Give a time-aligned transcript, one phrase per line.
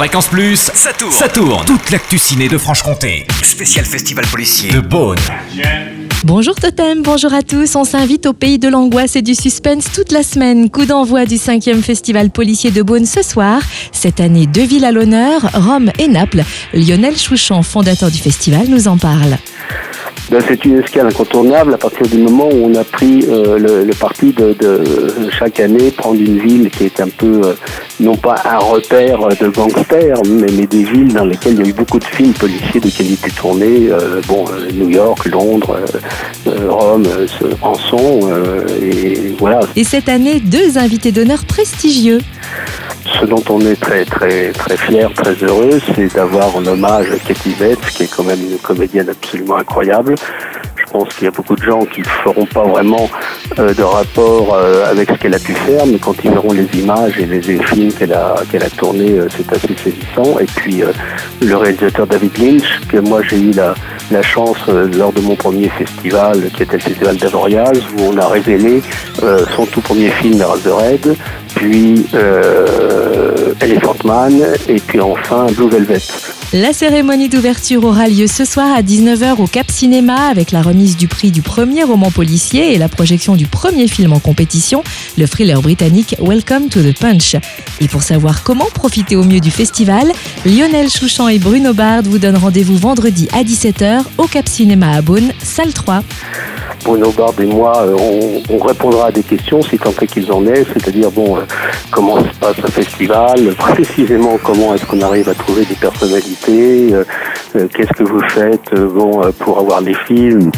[0.00, 1.12] Fréquence Plus, ça tourne.
[1.12, 1.66] Ça tourne.
[1.66, 3.26] Toute l'actu ciné de Franche-Comté.
[3.42, 5.18] Spécial festival policier de Beaune.
[6.24, 7.76] Bonjour Totem, bonjour à tous.
[7.76, 10.70] On s'invite au pays de l'angoisse et du suspense toute la semaine.
[10.70, 13.60] Coup d'envoi du 5e festival policier de Beaune ce soir.
[13.92, 16.44] Cette année, deux villes à l'honneur, Rome et Naples.
[16.72, 19.36] Lionel Chouchon, fondateur du festival, nous en parle.
[20.30, 23.92] Ben, c'est une escale incontournable à partir du moment où on a pris euh, le,
[23.94, 24.54] parti de,
[25.36, 27.54] chaque année prendre une ville qui est un peu, euh,
[27.98, 31.72] non pas un repère de gangsters, mais, des villes dans lesquelles il y a eu
[31.72, 33.88] beaucoup de films policiers de qualité tournée.
[33.90, 35.80] Euh, bon, New York, Londres,
[36.46, 37.08] Rome
[37.62, 37.74] en
[38.80, 39.60] et voilà.
[39.74, 42.20] Et cette année, deux invités d'honneur prestigieux.
[43.06, 47.18] Ce dont on est très très très fier, très heureux, c'est d'avoir en hommage à
[47.18, 50.14] Katy Bates, qui est quand même une comédienne absolument incroyable.
[50.76, 53.08] Je pense qu'il y a beaucoup de gens qui ne feront pas vraiment
[53.58, 56.66] euh, de rapport euh, avec ce qu'elle a pu faire, mais quand ils verront les
[56.78, 60.38] images et les, films qu'elle a qu'elle a tournés, euh, c'est assez saisissant.
[60.40, 60.82] Et puis
[61.40, 63.74] le réalisateur David Lynch, que moi j'ai eu la,
[64.22, 68.82] chance lors de mon premier festival, qui était le festival d'Avoriaz, où on a révélé
[69.54, 71.16] son tout premier film, Red,
[71.54, 72.04] puis
[73.60, 76.00] Elephant Man, et puis enfin Blue Velvet.
[76.52, 80.96] La cérémonie d'ouverture aura lieu ce soir à 19h au Cap Cinéma avec la remise
[80.96, 84.82] du prix du premier roman policier et la projection du premier film en compétition,
[85.16, 87.36] le thriller britannique Welcome to the Punch.
[87.80, 90.10] Et pour savoir comment profiter au mieux du festival,
[90.44, 95.02] Lionel Chouchan et Bruno Bard vous donnent rendez-vous vendredi à 17h au Cap Cinéma à
[95.02, 96.02] Beaune, salle 3.
[96.84, 100.46] Bruno Bard et moi, euh, on, répondra à des questions si tant est qu'ils en
[100.46, 101.40] aient, c'est-à-dire bon, euh,
[101.90, 107.04] comment se passe un festival, précisément comment est-ce qu'on arrive à trouver des personnalités, euh,
[107.74, 110.50] qu'est-ce que vous faites bon, pour avoir des films.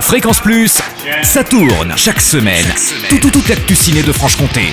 [0.00, 0.80] Fréquence Plus,
[1.22, 2.66] ça tourne chaque semaine.
[3.08, 4.72] Tout, tout, toute l'actu ciné de Franche-Comté.